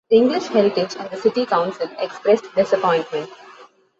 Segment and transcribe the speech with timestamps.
[0.09, 3.29] English Heritage and the city council expressed disappointment.